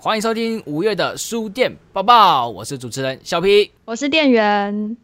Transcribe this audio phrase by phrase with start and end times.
[0.00, 4.96] 欢迎收听五月的书店报报，我是主持人小皮，我是店员。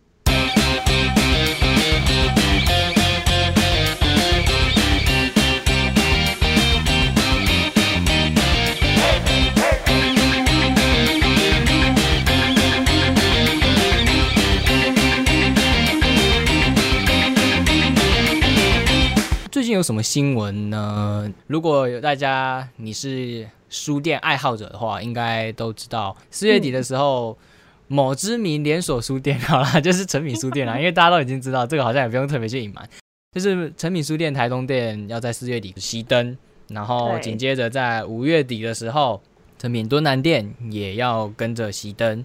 [19.79, 21.33] 有什么新闻呢？
[21.47, 27.39] 如果有大家你是书店爱好者的话，应该都知道四月底的时候，
[27.87, 32.89] 某知名连锁书店 好啦，就是诚品书店啦，因为大家都已经知道这个，好像也不用特别去隐瞒，
[33.33, 36.37] 就是诚品书店台东店要在四月底熄灯，
[36.71, 39.23] 然后紧接着在五月底的时候，
[39.61, 42.25] 诚品敦南店也要跟着熄灯。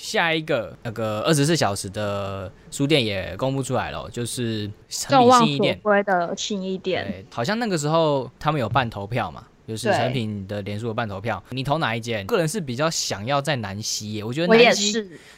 [0.00, 9.44] 下一个那个二十四小时的书店也公布出来了，就是诚品信义店的信义店，好像那个时候他们有办投票嘛。
[9.68, 12.26] 就是产品的连锁的办投票，你投哪一间？
[12.26, 14.92] 个人是比较想要在南溪耶，我觉得南溪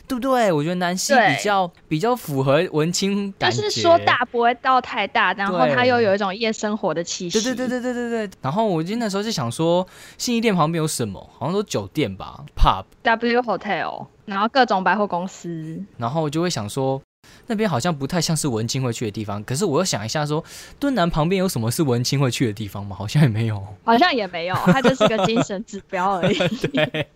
[0.09, 0.51] 对不对？
[0.51, 7.43] 我觉得南溪比较比较符合文青感觉，就是说大不会到太大，然后它又有一种夜生活的气息。
[7.43, 8.39] 对对对对对对对。
[8.41, 11.21] 然后我今天的时候就想说，信义店旁边有什么？
[11.39, 15.83] 好像说酒店吧，pub W Hotel，然后各种百货公司。
[15.97, 17.01] 然后就会想说。
[17.47, 20.43] 那边好像不太像是文青会去的地方，可是我又想一下，说
[20.79, 22.97] 敦南旁边有什么是文青会去的地方吗？
[22.97, 26.39] 好像也没有，好像也没有， 它就是个精神指标而已。
[26.73, 27.09] 对，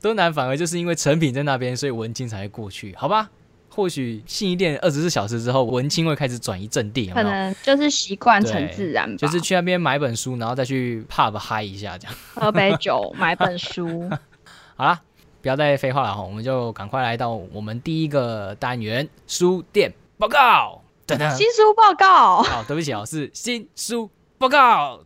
[0.00, 3.30] 敦南反而就是因为成品在那边，所以文青才会过去，好吧？
[3.70, 14.10] 或许信义店二十四小时之后，文青会开始转移阵地，可能就是习惯成自然，就是去那边买本书，然后再去 pub 嗨一下，这样喝杯酒，买本书，
[14.76, 15.00] 好了。
[15.40, 20.82] 不要再废话了哈，我们就赶快来到我们第一个单元书店报告。
[21.08, 22.42] 新书报告。
[22.42, 25.00] 好，对不起哦，是新书报告。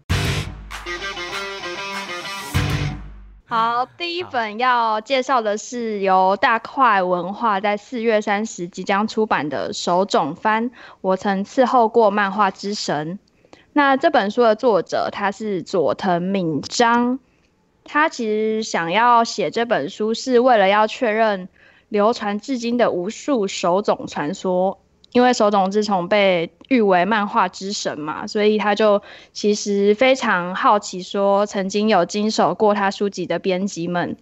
[3.44, 10.70] 好，第一本要介绍的是由大块文化在四月三十即将出版的手冢番
[11.02, 13.18] 《我曾伺候过漫画之神》。
[13.74, 17.20] 那这本书的作者他是佐藤敏章。
[17.85, 21.48] 他其实想要写这本书，是为了要确认
[21.89, 24.79] 流传至今的无数手冢传说。
[25.13, 29.03] 因为手冢治虫被誉为漫画之神嘛，所以他就
[29.35, 34.17] 其实非常好奇，说曾经有经手过他书籍的编辑们，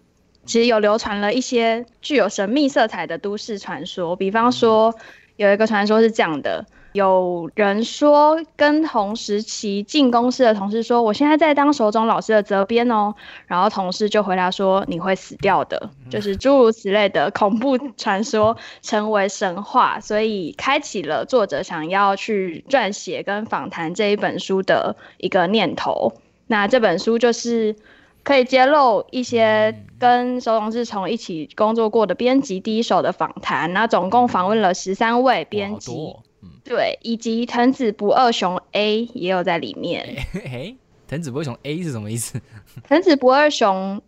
[0.44, 4.16] 其实有流传了一些具有神秘色彩的都市传说。
[4.16, 4.92] 比方说，
[5.37, 6.66] 有一个传说是这样的。
[6.92, 13.14] 有人说，跟同时期进公司的同事说：“我现在在当手冢老师的责编哦。”
[13.46, 26.12] 然后同事就回答说：“你会死掉的。”就是诸如此类的恐怖传说成为神话，所以开启了作者想要去撰写跟访谈这一本书的一个念头。
[26.48, 27.76] 那这本书就是
[28.24, 33.72] 可以揭露一些跟手冢治虫一起工作过的编辑第一手的访谈。
[33.72, 36.16] 那总共访问了十三位编辑。
[36.64, 40.16] 对，以及藤子不二雄 A 也有在里面。
[40.44, 40.74] 哎，
[41.08, 42.40] 藤子不二雄 A 是什么意思？
[42.88, 44.00] 藤子不二雄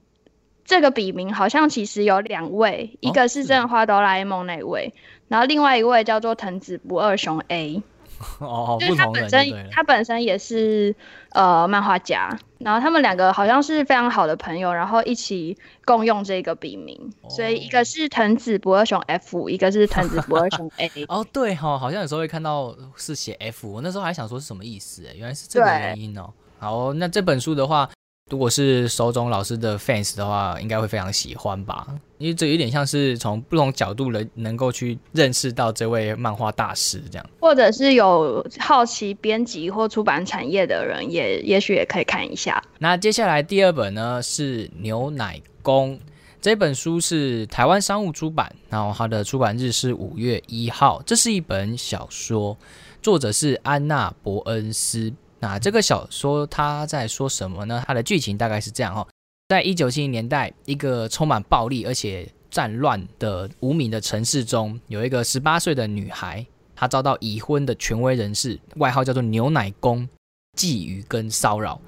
[0.64, 4.94] 这个笔名好像其实有两位，一个是真花哆啦 A 梦那位，
[5.28, 7.82] 然后另外一位叫做藤子不二雄 A。
[8.40, 10.94] 哦，就是他本身，他本身也是
[11.30, 20.90] 呃漫画家，然后他们两个好像是非常好的朋友，然后一起共用这个笔名，所以一个是藤子不二雄 F，一个是藤子不二雄 A。
[21.08, 26.30] 哦，对哈，好像有时候会看到是写 F，我那时候还想说是什么意思，哎，原来是这个原因哦。
[26.58, 27.88] 好，那这本书的话。
[28.32, 31.86] 如果是手冢老师的 fans 的话，应该会非常喜欢吧？
[32.16, 42.62] 因为这有点像是从不同角度能能够去认识到这位漫画大师这样，或者是有好奇编辑或出版产业的人，也也许也可以看一下。
[42.78, 45.94] 那接下来第二本呢是《牛奶工》
[46.40, 51.02] 这本书是台湾商务出版，然后它的出版日是五月一号。
[51.04, 52.56] 这是一本小说，
[53.02, 55.12] 作者是安娜伯恩斯。
[55.42, 57.82] 那这个小说它在说什么呢？
[57.84, 59.04] 它的剧情大概是这样哈，
[59.48, 66.46] 在一九七零年代，一个充满暴力而且战乱的无名的城市中，有一个十八岁的女孩，
[66.76, 70.08] 她遭到已婚的权威人士，外号叫做牛奶工，
[70.56, 71.80] 觊觎跟骚扰。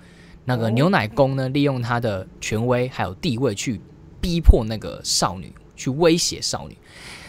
[0.44, 3.80] 那个牛奶工呢，利用他的权威还有地位去
[4.20, 6.76] 逼迫那个少女，去威胁少女。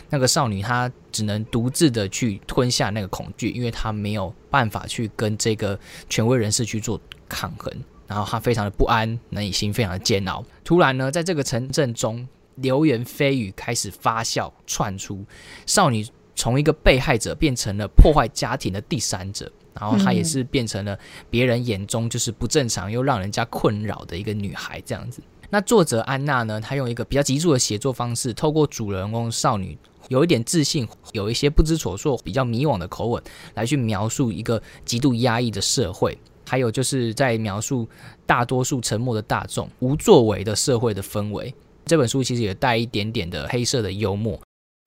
[0.09, 5.79] 那个少女她只能独自的去吞下那个恐惧，因为她没有办法去跟这个
[6.09, 7.73] 权威人士去做抗衡，
[8.07, 10.43] 然后她非常的不安，内心非常的煎熬。
[10.63, 15.25] 突然呢，在这个城镇中，流言蜚语开始发酵窜出，
[15.65, 16.05] 少女
[16.35, 20.97] 从一个被害者变成了破坏家庭的第三者，然后她也是变成了
[21.29, 25.21] 别人眼中就是不正常又让人家困扰的一个女孩这样子。
[25.49, 29.77] 那作者安娜呢，她用一个比较急促的写作方式，透过主人公少女
[30.09, 33.21] 有一点自信，有一些不知所措、比较迷惘的口吻，
[33.53, 36.17] 来去描述一个极度压抑的社会，
[36.47, 37.87] 还有就是在描述
[38.25, 41.53] 大多数沉默的大众、无作为的社会的氛围。
[41.85, 44.39] 这本书其实也带一点点的黑色的幽默。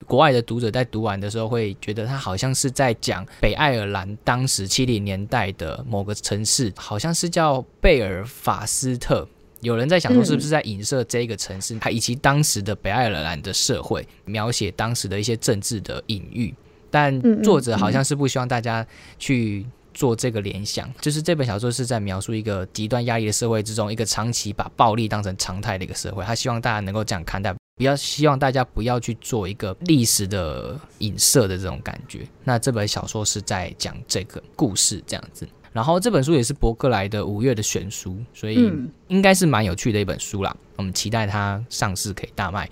[0.07, 9.27] 国外的读者在读完的时候会觉得，他好像是在讲北爱尔兰当时七零年代的某个城市，好像是叫贝尔法斯特。
[9.61, 16.53] 有人在想说，是不是在影射这个城市，以及当时的北爱尔兰的社会，描写当时的一些政治的隐喻。
[16.89, 18.85] 但作者好像是不希望大家
[19.17, 26.23] 去做这个联想，就是这本小说是在描述一个极端压抑的社会之中，一个长期把暴力当成常态的一个社会。
[26.23, 27.53] 他希望大家能够这样看待。
[27.77, 32.27] 比较希望大家不要去做一个历史的影射的这种感觉。
[32.43, 35.47] 那这本小说是在讲这个故事这样子。
[35.71, 38.71] 然后这本书也是博客来的五月的选书，所以
[39.07, 40.55] 应该是蛮有趣的一本书啦。
[40.77, 42.69] 我们期待它上市可以大卖。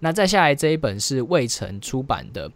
[0.00, 2.48] 那再下来这一本是未曾出版的《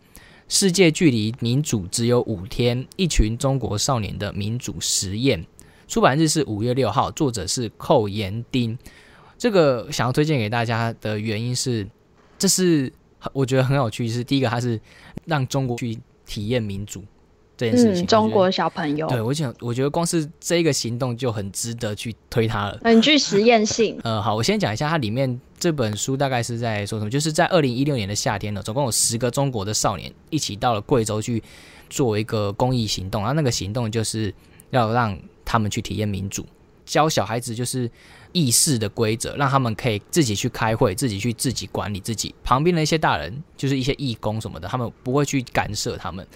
[0.49, 5.40] 世界距离民主只有五天：一群中国少年的民主实验》，
[5.87, 8.76] 出版日是五月六号，作者是寇延丁。
[9.38, 11.87] 这个想要推荐给大家的原因是，
[12.38, 12.93] 这是
[13.32, 14.08] 我觉得很有趣。
[14.08, 14.81] 是第一个，它是
[15.26, 17.05] 让中国去体验民主
[17.56, 18.06] 这件事情。
[18.06, 22.79] 中国小朋友，对我想，我觉得光是这一个行动就很值得去推它了。
[22.85, 23.99] 很具实验性。
[24.05, 27.11] 呃，好，我先讲一下它里面这本书大概是在说什么。
[27.11, 31.43] 就是在二零一六年的夏天呢，总共有十个中国的少年一起到了贵州去
[31.88, 34.32] 做一个公益行动，然后那个行动就是
[34.70, 36.44] 要让他们去体验民主，
[36.85, 37.91] 教小孩子就是。
[38.32, 42.35] 议事的规则，让他们可以自己去开会，自己去自己管理自己。
[42.44, 46.26] 旁边的一些大人，就是一些义工什么的，他们不会去干涉他们。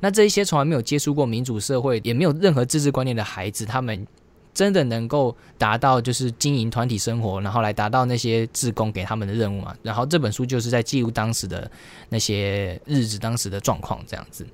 [0.00, 4.06] 那这一些从来没有接触过民主社会，也没有任何自治观念的孩子，他们
[4.54, 9.76] 真的能够达到就是经营团体生活，然后来达到那些志工给他们的任务嘛？
[9.82, 11.70] 然后这本书就是在记录当时的
[12.08, 14.46] 那些日子，当时的状况这样子。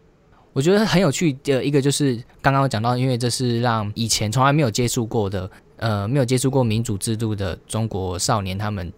[0.52, 5.50] 我觉得很有趣的一个就是刚刚讲到，因为这是让以前从来没有接触过的。
[5.76, 8.90] 呃，没有接触过民主制度的中国少年，他们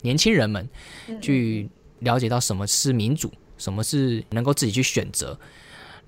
[0.00, 0.66] 年轻人们
[1.20, 1.68] 去
[1.98, 5.36] 了解到什么是民主，什么是能够自己去选择。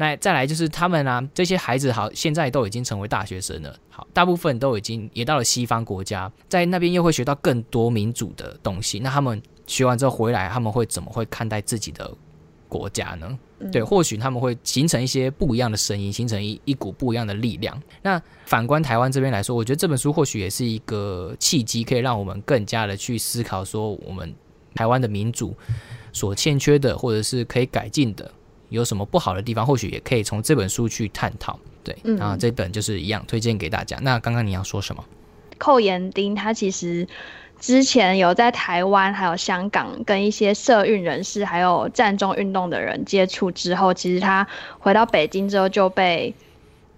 [0.03, 3.73] 那再来就是他们啊，这些孩子好，现在都已经成为大学生了。
[3.89, 8.99] 好，大部分都已经也到了西方国家，在那边又会学到更多民主的东西。
[8.99, 12.13] 那他们学完之后回来，他们会怎么会看待自己的
[12.69, 13.39] 国家呢？
[13.71, 17.81] 对，或许他们会形成一些不一样的声音，形成一一股不一样的力量。
[18.03, 24.35] 那反观台湾这边来说，我觉得这本书或许也是一个契机，可以让我们更加的去思考，说我们
[24.75, 25.55] 台湾的民主
[26.13, 28.29] 所欠缺的，或者是可以改进的，
[28.73, 31.57] 有什么不好的地方，或许也可以从这本书去探讨。
[31.85, 33.97] 对，然后这本就是一样推荐给大家。
[34.03, 35.05] 那刚刚你要说什么？
[35.59, 37.07] 寇延丁他其实。
[37.61, 44.45] 之前有在台湾还有香港跟一些社运人士还有战中运动的人接触之后，其实他
[44.81, 46.35] 回到北京之后就被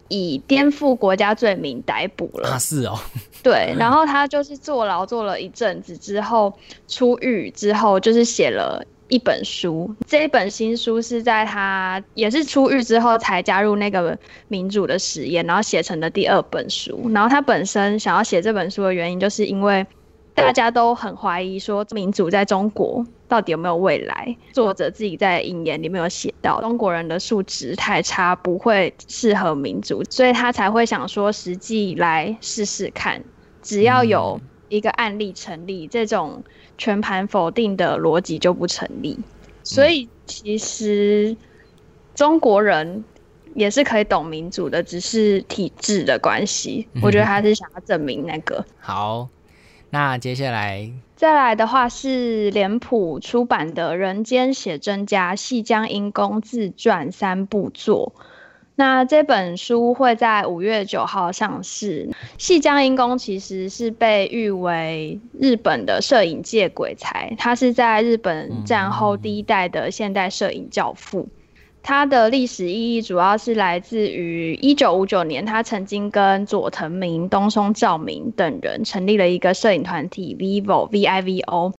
[0.08, 2.48] 以颠覆国家罪名逮捕了。
[2.48, 2.98] 啊，是哦。
[3.42, 6.50] 对， 然后他就是坐牢坐了一阵子之后
[6.88, 9.94] 出狱之后，就是写了一本书。
[10.06, 14.18] 这一本新书是在他也是出狱之后才加入那个
[14.48, 17.10] 民主的实验，然后写成的第二本书。
[17.12, 19.86] 然后他本身想要写这本书的原因，就是因为。
[20.36, 24.36] 大家都很怀疑说民主在中国到底有没有未来？
[24.52, 33.22] 作者自己在引言里面有写到，中国人的素质太差，不会适合民主，所以他才会想说实际来试试看。
[33.62, 36.42] 只要有一个案例成立，这种
[36.78, 39.18] 全盘否定的逻辑就不成立。
[39.62, 41.36] 所以其实
[42.14, 43.04] 中国人
[43.54, 46.86] 也是可以懂民主的，只是体制的关系。
[47.02, 49.28] 我觉得他是想要证明那个好。
[49.90, 58.12] 那接下来再来的话是脸谱出版的《人间写真家细江因公自传三部作》，
[58.76, 62.10] 那这本书会在五月九号上市。
[62.38, 71.28] 细江阴公其实是被誉为日本的摄影界鬼才，他是在日本战后第一代的现代摄影教父。
[71.84, 81.72] 它的历史意义主要是来自于一九五九年，他曾经跟佐藤明、东松照明等人成立了一个摄影团体 Vivo V I V O，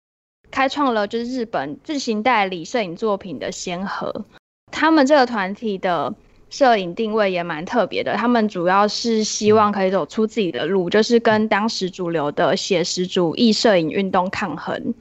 [0.50, 4.24] 开创了就是日本自行代理摄影作品的先河。
[4.70, 6.14] 他们这个团体的。
[6.48, 14.94] 摄影定位也蛮特别的，他们主要是希望可以走出自己的路，就是跟当时主流的写实主义摄影运动抗衡。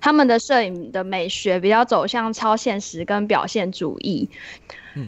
[0.00, 4.28] 他们的摄影的美学比较走向超现实跟表现主义，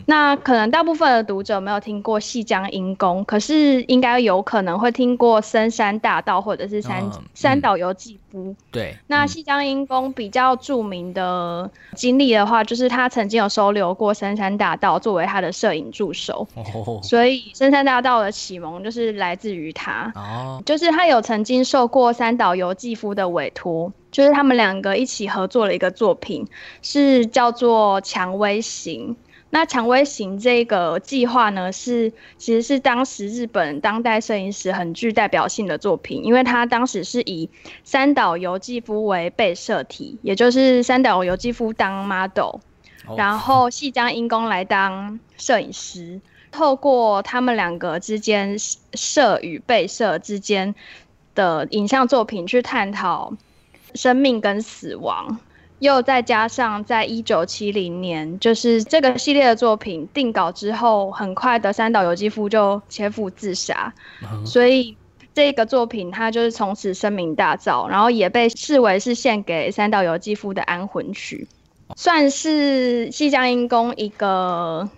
[0.07, 8.55] 那可能大部分的读者没有听过细江阴公，可是应该有可能会听过深山大道或者是山山岛游纪夫。
[8.71, 16.47] 对，那细江阴公比较著名的经历的话，就是他曾经有收留过深山大道作为他的摄影助手，
[17.03, 20.13] 所以深山大道的启蒙就是来自于他。
[20.15, 23.91] 哦，就是他有曾经受过三岛由纪夫的委托。
[24.19, 26.45] 就是他们两个一起合作了一个作品，
[26.83, 29.15] 是叫做《蔷薇行》。
[29.51, 37.49] 那《蔷薇行》这个计划呢，是其实是当时日本当代摄影师很具代表性的作品，因为他当时是以
[37.85, 42.57] 三岛由纪夫为被摄体，也就是三岛由纪夫当 model，
[43.17, 46.21] 然后细江英公来当摄影师，
[46.51, 48.57] 透过他们两个之间
[48.95, 50.75] 摄与被摄之间
[51.37, 53.33] 的影像作品去探讨。
[53.95, 55.38] 生命跟死亡，
[55.78, 63.92] 又再加上在一九七零年，就是这个系列的作品定稿之后，很快的三岛由纪夫就切腹自杀，
[64.45, 64.97] 所以
[65.35, 71.47] 这个作品它就是从此声名大噪，然后也被视为是献给三岛由纪夫的安魂曲，
[71.97, 74.88] 算是西江英公一个。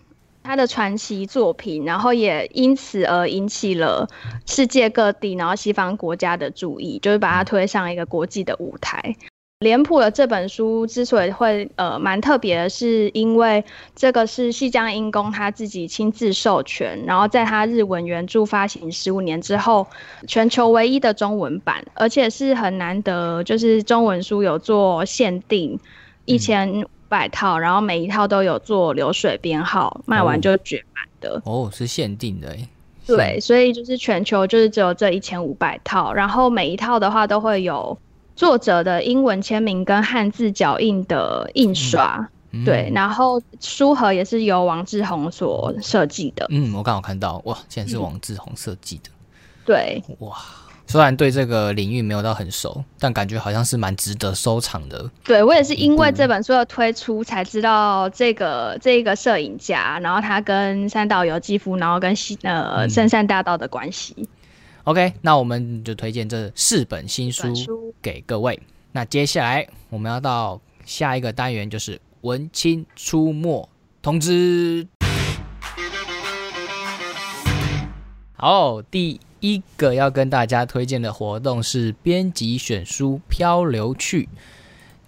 [0.50, 4.08] 他的传奇作品，然后也因此而引起了
[4.46, 9.14] 世界各地，然后西方国家的注意，就是把它推上一个国际的舞台。
[9.60, 13.64] 脸谱的这本书之所以会呃蛮特别的，是因为
[13.94, 19.86] 这个是细江英公他自己亲自授权，然后在他日文原著发行十五年之后，
[20.26, 25.78] 全球唯一的中文版，而且是很难得，就是中文书有做限定
[26.24, 26.84] 一千。
[27.10, 31.42] 百套，然后每一套都有做流水编号，卖完就绝版的。
[31.44, 32.56] 哦，是限定的
[33.06, 37.98] 对，所以就是全球就是只有这一千五百套，然后每一套的话都会有
[38.36, 42.28] 作者的英文签名跟汉字脚印的印刷。
[42.64, 46.46] 对，然后书盒也是由王志宏所设计的。
[46.50, 49.10] 嗯，我刚好看到，哇，竟然是王志宏设计的。
[49.64, 50.36] 对，哇。
[50.90, 55.08] 虽然对这个领域没有到很熟，但感觉好像是蛮值得收藏的。
[55.22, 64.28] 对我也是因为这本书的推出才知道这个这个摄影家，然后他跟三岛由纪夫，然后跟西呃深山大道的关系。
[64.82, 67.54] OK，那我们就推荐这四本新书
[68.02, 68.60] 给各位。
[68.90, 73.68] 那接下来我们要到下一个单元，就是文青出没
[74.02, 74.88] 通知。
[78.34, 79.20] 好，第。
[79.40, 84.28] 一个要跟大家推荐的活动是编辑选书漂流去。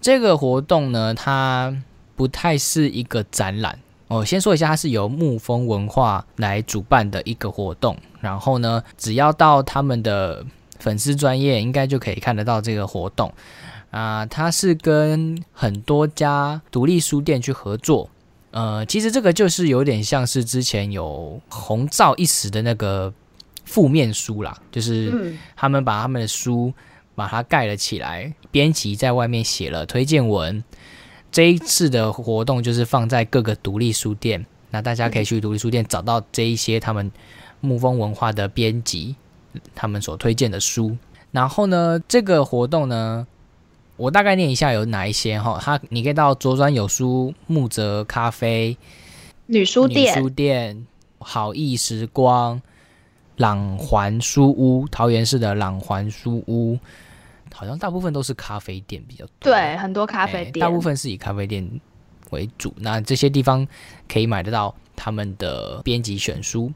[0.01, 1.75] 这个活动呢，它
[2.15, 3.79] 不太是一个展览。
[4.07, 7.97] 我先说一下，它是由沐风文化来主办的一个活动。
[8.19, 10.45] 然后呢，只要到他们的
[10.79, 13.33] 粉丝专业，应该就可以看得到这个活动。
[13.91, 18.09] 啊，它是跟很多家独立书店去合作。
[18.51, 23.13] 呃，其实这个就是有点像是之前有红照一时的那个。
[23.73, 26.71] 负面书啦，就是他们把他们的书
[27.15, 30.63] 把它盖了起来，编辑在外面写了推荐文。
[31.31, 37.11] 这一次的活动就是放在各个独立书店，那大家可以去独立书店找到这一些他们
[37.63, 39.15] 沐风文化的编辑
[39.73, 40.95] 他们所推荐的书。
[41.31, 43.25] 然后呢，这个活动呢，
[43.97, 45.59] 我大概念一下有哪一些哈。
[45.59, 48.77] 他你可以到左转有书、木泽咖啡、
[49.47, 50.85] 女书店、书店、
[51.17, 52.61] 好意时光。
[53.37, 56.77] 朗环书屋，桃园市的朗环书屋，
[57.53, 59.51] 好像大部分都是咖啡店比较多。
[59.51, 61.67] 对，很多咖啡店，大部分是以咖啡店
[62.29, 62.73] 为主。
[62.77, 63.67] 那这些地方
[64.07, 66.71] 可以买得到他们的编辑选书。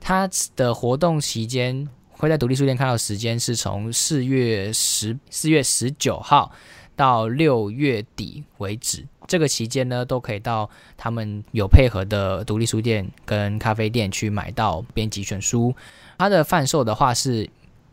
[0.00, 6.52] 它的活动期间会在独立书店看到，时间是从四月十四月十九号
[6.98, 9.06] 到六月底为止。
[9.28, 15.72] 这个期间呢，都可以到他们有配合的独立书店跟咖啡店去买到编辑选书。
[16.18, 17.48] 它的贩售的话是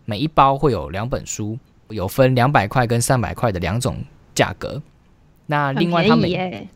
[0.06, 1.60] 每一包会有两本书，
[1.90, 3.98] 有分两百块跟三百块的两种
[4.34, 4.82] 价格。
[5.46, 6.28] 那另外他们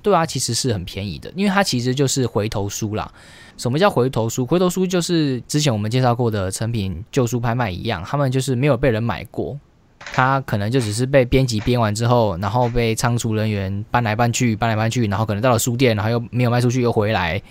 [0.03, 3.12] 对啊，其实是很便宜的，因为它其实就是回头书啦。
[3.57, 4.45] 什么叫回头书？
[4.45, 9.59] 回头书就是之前我们介绍过的成品旧书拍卖一样，他们就是没有被人买过。
[10.00, 17.41] 他可能就只是被编辑编完之后，然后被仓储人员搬来搬去，搬来搬去，然后可能到了书店，然后又没有卖出去，又回来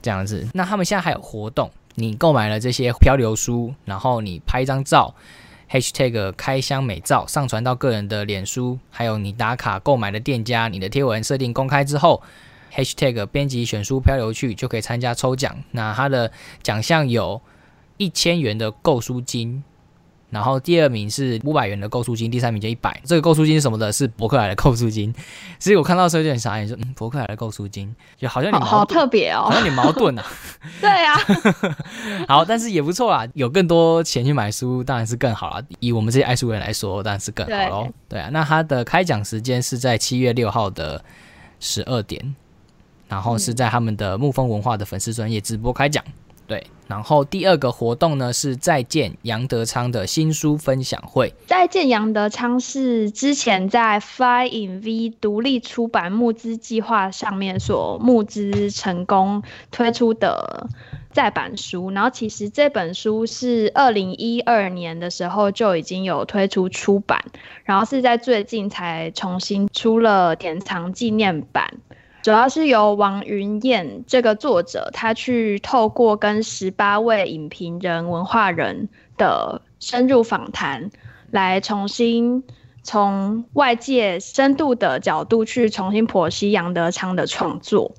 [0.00, 0.48] 这样子。
[0.54, 5.14] 那他们现在还有活动，你购买了这些漂流书，然后你拍一张照
[5.70, 12.22] ，#hashtag 开箱美照上传到个人的脸书，还有你打卡购买的店家，你的贴文设定公开之后
[12.72, 15.56] ，#hashtag 编辑选书漂流去就可以参加抽奖。
[15.72, 16.30] 那它的
[16.62, 17.42] 奖项有
[17.96, 19.62] 一千元的购书金。
[20.36, 23.00] 然后第二名是五百元的购书金，第三名就一百。
[23.04, 23.90] 这个购书金是什么的？
[23.90, 25.14] 是伯克莱的购书金。
[25.58, 30.24] 所以我看到的时候就很傻眼，说嗯，伯克莱的购书金，就好像你好特别哦，好像你矛盾啊。
[30.80, 31.16] 对啊，
[32.28, 35.62] 好，但是也不错啦，有更多钱去买书当然是更好了。
[35.80, 37.88] 以我们这些爱书人来说，当然是更好喽。
[38.08, 41.02] 对啊，那它的开奖时间是在七月六号的
[41.58, 42.36] 十二点。
[43.08, 46.02] 然后是在他们的沐风文化的粉丝专业直播开奖，
[46.44, 46.66] 对。
[46.86, 51.34] 然后第二个活动呢是再见杨德昌的新书分享会。
[51.46, 60.68] 再见杨德昌是之前在 Fly in V 独立出版募资计划上面所募资成功推出的
[61.12, 61.90] 再版书。
[61.90, 67.24] 然后其实这本书是二零一二年的时候就已经有推出出版，
[67.64, 71.74] 然后是在最近才重新出了典藏纪念版。
[72.26, 80.90] 主要是由王云燕这个作者，他去透过跟十八位影评人、文化人的深入访谈，
[81.30, 82.42] 来重新
[82.82, 87.94] 从外界深度的角度去重新剖析杨德昌的创作。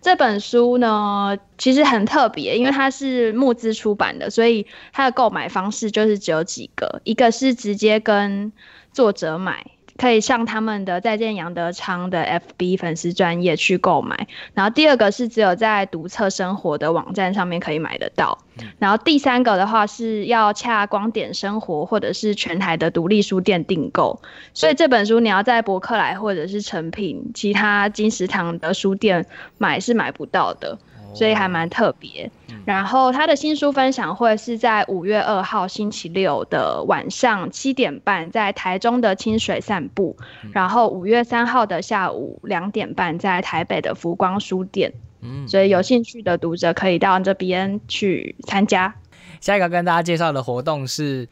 [0.00, 8.52] 这本书呢，其实很特别，因为它是募资出版的，所以它的购买方式就是只有几个，一个是直接跟
[8.92, 9.66] 作者买。
[9.96, 12.24] 可以上他们的再见杨德昌的
[12.58, 18.38] FB 粉丝专业去购买，然后第二个是只有在独册生活的网站上面可以买得到，
[18.78, 24.20] 然后第三个的话是要洽光点生活或者是全台的独立书店订购，
[24.52, 29.26] 所以这本书你要在博客来或者是成品其他金石堂的书店
[29.58, 30.78] 买是买不到的。
[31.14, 32.30] 所以还蛮特别。
[32.64, 40.16] 然后他的新书分享会是在五月二号星期六的晚上七点半，在台中的清水散步。
[40.52, 44.92] 然后五月三号的下午两点半，在台北的福光书店。
[45.20, 48.94] 嗯，所以有兴趣的读者可以到这边去参加。
[49.40, 51.28] 下一个跟大家介绍的活动是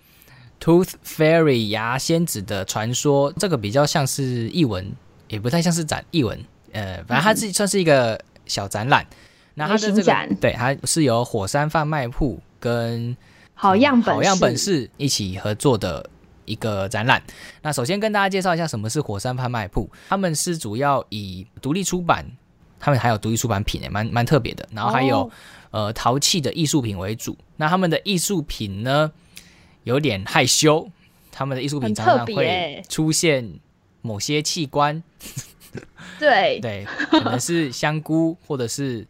[0.61, 4.93] Tooth Fairy 牙仙子的传说，这个比较像是译文，
[5.29, 6.39] 也不太像是展译文。
[6.73, 9.07] 呃，反正它是算是一个小展览。
[9.55, 13.15] 那它的这个对，它是由火山贩卖铺跟
[13.55, 16.09] 好样本好样本室一起合作的
[16.47, 17.23] 一个展览。
[17.61, 22.27] 那首先跟大家介绍一下什么是火山贩卖铺，他们是主要以独立出版，
[22.81, 24.67] 他们还有独立出版品诶，蛮蛮特别的。
[24.73, 25.31] 然后还有
[25.71, 27.37] 呃陶器的艺术品为主。
[27.57, 29.13] 那他们的艺术品呢
[29.85, 30.91] 有点害羞，
[31.31, 33.49] 他们的艺术品常常会出现
[34.01, 35.03] 某些器官，
[36.19, 39.07] 对 对，可能是香菇或者是。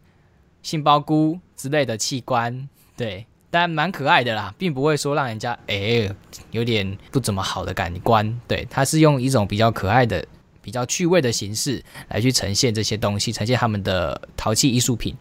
[0.63, 6.09] 杏鲍菇之类的器官，对，但蛮可爱的啦，并不会说让人家哎
[6.49, 8.39] 有点不怎么好的感官。
[8.47, 10.25] 对，它是用一种比较可爱的、
[10.61, 15.15] 比较趣味的形式来去呈现这些东西，呈现他们的陶器艺术品。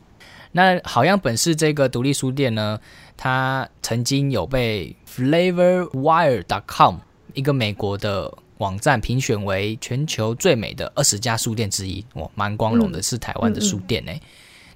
[0.52, 2.78] 那好样本是这个独立书店呢，
[3.16, 6.96] 它曾经有被 FlavorWire.com
[7.34, 14.12] 一个美国的网站评选为全球最美的二十家书店之一，哇，蛮光荣的，是台湾的书店呢。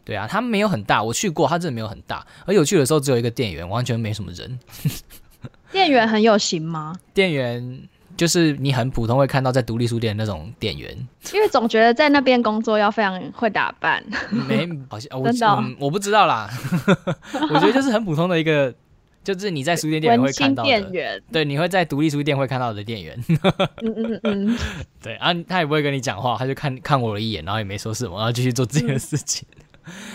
[0.07, 2.25] 对啊，它没有很大，我去过，它真的没有很大。
[2.47, 4.59] 而有去的时候只有一个店员，完全没什么人。
[5.73, 6.95] 店员很有型吗？
[7.13, 7.81] 店员
[8.17, 10.97] 就是你很普通会看到在独立书店那种店员。
[11.35, 14.03] 因为总觉得在那边工作要非常会打扮。
[14.31, 16.49] 没， 好像我我不知道啦。
[17.53, 18.73] 我觉得就是很普通的一个，
[19.25, 21.21] 就是你在书店店会看到的店员。
[21.33, 23.23] 对，你会在独立书店会看到的店员。
[23.83, 24.59] 嗯嗯嗯。
[25.03, 29.47] 对啊，他也不会跟你讲话，他就看看我了一眼，然后也没说什么，然后继续做自己的事情。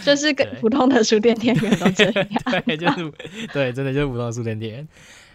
[0.04, 2.28] 就是跟普通的书店店员都这样，
[2.66, 3.12] 对，就是
[3.54, 4.88] 对，真的就是普通的书店店员。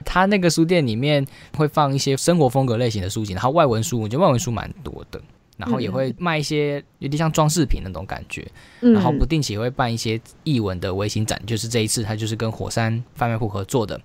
[0.05, 5.21] 他那个书店里面会放一些生活风格类型的书籍，然后外文书，我觉得外文书蛮多的，
[5.57, 8.47] 然后也会卖一些有点像装饰品那种感觉，
[8.81, 13.99] 然后不定期会办一些译文的微型展，就是这一次他就是跟火山贩卖铺合作的。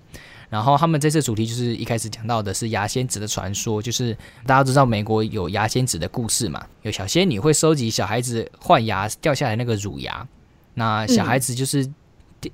[0.51, 4.13] 然后他们这次主题就是一开始讲到的是牙仙子的传说，就是
[4.45, 10.27] 大家都知道美国有牙仙子的故事嘛，有小仙女会收集小孩子换牙掉下来那个乳牙，
[10.73, 11.89] 那小孩子就是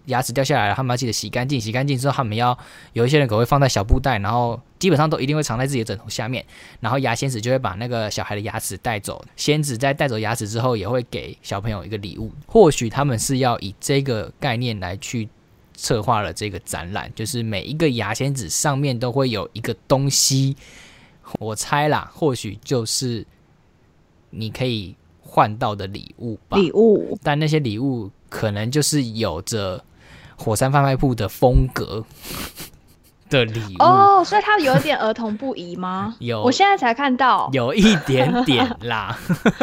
[0.06, 2.56] 牙齿掉下来了，他们要记得洗干净，洗干净之后他们要
[2.94, 6.46] 有一些人可能会放在小布袋，然后基本上都一定会藏在自己的枕头下面，
[6.80, 15.28] 然后牙仙子就会把那个小孩的牙齿带走，仙子在带走牙齿之后也会给小朋友一个礼物，或许他们是要以这个概念来去。
[15.78, 20.58] 策划了这个展览，就是每一个牙签纸上面都会有一个东西，
[21.40, 23.24] 我猜啦，或许就是
[24.32, 26.58] 你可以换到的礼物吧。
[26.58, 29.84] 礼物，但那些礼物可能就是有着
[30.36, 32.04] 火山贩卖铺的风格
[33.30, 36.16] 的礼物哦，所以它有点儿童不宜吗？
[36.20, 39.16] 有，我现在才看到，有一点点啦。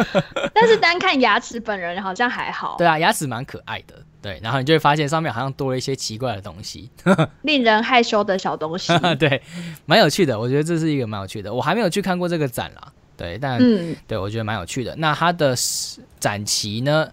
[0.55, 2.75] 但是单看牙齿本人好像还好。
[2.77, 4.01] 对啊，牙齿蛮可爱的。
[4.25, 6.89] 对，然后你就会发现上面好像多了一些奇怪的东西，
[7.43, 8.91] 令人害羞的小东西。
[9.19, 9.39] 对，
[9.85, 10.39] 蛮有趣的。
[10.39, 11.53] 我觉得这是一个蛮有趣的。
[11.53, 14.95] 我还没有去看过这个展啦，对，但嗯，对我觉得蛮有趣的。
[14.95, 15.55] 那它的
[16.19, 17.07] 展期呢？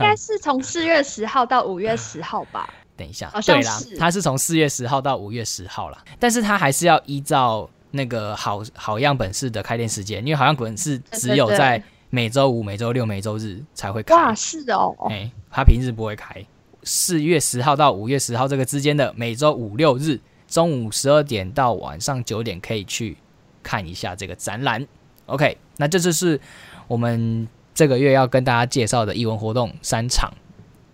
[0.00, 2.68] 应该是从四月十号到五月十号吧。
[2.98, 14.14] 等一下，好像对啦是，它是从四月十号到五月十号啦，但是它还是要依照那个好好样本式的开店时间，因为好样本是只有对对在每周五、每周六、每周日才会开。
[14.14, 16.44] 哇，是哦，哎、它平日不会开。
[16.82, 23.16] 四月十号到五月十号这个之间的每周五六日中午十二点到晚上九点可以去
[23.62, 24.86] 看一下这个展览。
[25.26, 26.40] OK，那这就是
[26.86, 30.32] 我们这个月要跟大家介绍的艺文活动三场。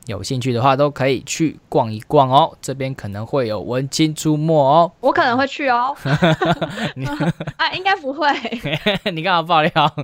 [0.07, 4.91] 有兴趣的话都可以去逛一逛哦，这边可能会有文青出没哦。
[5.01, 5.97] 我可能会去哦。
[7.57, 8.29] 啊，应该不会，
[9.13, 9.97] 你干嘛爆料？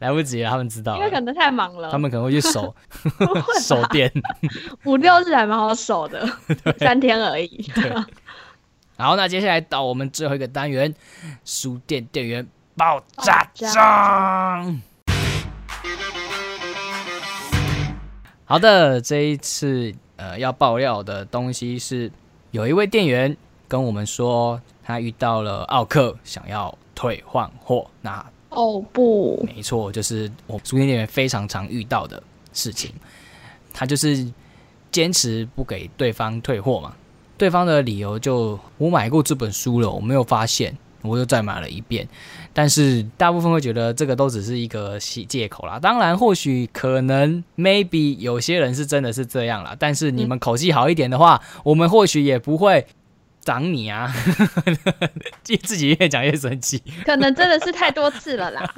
[0.00, 1.90] 来不及了，他们知道，因为可能太忙了。
[1.90, 2.74] 他们可能会去守
[3.60, 4.10] 守店。
[4.84, 6.26] 五六日还蛮好守的，
[6.78, 7.70] 三天而已。
[8.96, 10.94] 好，那接下来到我们最后一个单元——
[11.44, 14.72] 书店店员爆炸爆
[18.50, 22.10] 好的，这一次呃要爆料的东西是，
[22.50, 23.36] 有一位店员
[23.68, 27.88] 跟我们说，他遇到了奥克，想要退换货。
[28.02, 32.20] 那哦不，没错，就是我书店店员非常常遇到的
[32.52, 32.92] 事情。
[33.72, 34.28] 他就是
[34.90, 36.96] 坚持不给对方退货嘛，
[37.38, 42.06] 对方的理由就我买过这本书了，我没有发现，我又再买了一遍。
[42.52, 45.78] 但是大部分会觉得这个都只是一个借借口啦。
[45.78, 49.76] 当然，或许可能 maybe 有些人是真的是这样啦。
[49.78, 52.86] 但是你们口气好一点的话，我们或许也不会
[53.40, 54.12] 长你啊。
[55.42, 56.82] 自己越讲越生气。
[57.04, 58.74] 可能真的是太多次了啦。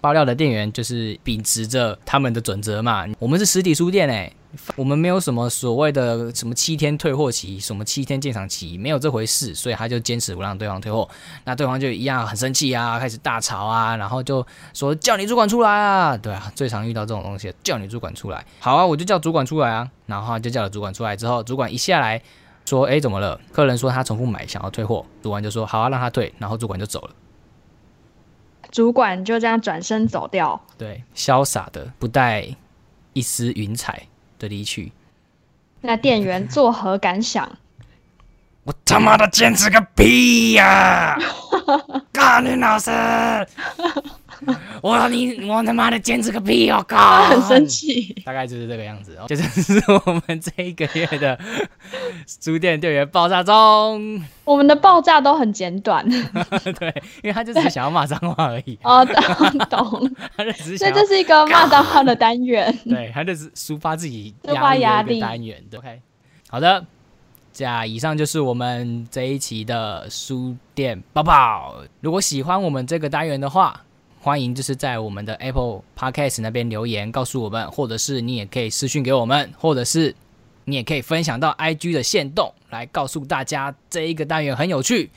[0.00, 4.34] 爆料的店员就是秉持着他们的准则嘛，我们是实体书店诶，
[4.76, 11.08] 我们没有什么所谓的什么七天退货期，什么七天鉴赏期，没有这回事，所以他就坚持不让对方退货。
[11.44, 18.44] 那对方就一样很生气啊，开始大吵啊，然后就说叫你主管出来啊，对啊，最常遇到这种东西，叫你主管出来。
[18.60, 22.20] 好啊，我就叫主管出来啊，然后他就叫了主管出来之后，主管一下来
[22.66, 23.40] 说，哎，怎么了？
[23.52, 27.10] 客人说他重复买，想要退货，主管就说好啊，让他退，然后主管就走了。
[28.70, 30.60] 主管就这样转身走掉。
[30.78, 32.46] 对，潇洒的不带
[33.12, 34.06] 一丝云彩
[34.42, 34.90] 的离去。
[35.80, 37.58] 那店员作何感想？
[38.64, 41.18] 我他妈的坚持个屁呀、
[42.12, 42.90] 干你老师！
[44.82, 46.84] 我你我他妈的坚持个屁哦！
[46.88, 47.66] 他靠，很生。
[47.66, 48.12] 气。
[48.24, 51.38] 大概就是这个样子哦，这就是我们这一个月的
[52.26, 54.20] 书店店员爆炸中。
[54.44, 56.04] 我们的爆炸都很简短。
[56.78, 60.10] 对，因为他就只是想要骂脏话而已，哦，懂懂。
[60.36, 62.76] 他就只是所以这是一个骂脏话的单元。
[62.84, 65.62] 对，他就是抒发自己抒发压力的单元。
[65.70, 66.00] 对 OK，
[66.48, 66.84] 好的，
[67.52, 71.76] 这以上就是我们这一期的书店抱抱。
[72.00, 73.78] 如果喜欢我们这个单元的话，
[74.20, 80.14] 欢迎就是在我们的 Apple Podcast 那边留言告诉我们，或者是你也可以私讯给我们，或者是
[80.64, 85.10] 你也可以分享到 IG 的线动来告诉大家这一个单元很有趣。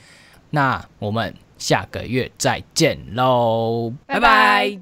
[0.50, 4.78] 那我们下个月再见喽，拜拜